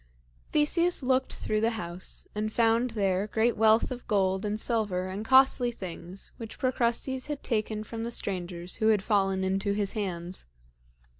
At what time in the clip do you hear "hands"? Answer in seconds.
9.91-10.47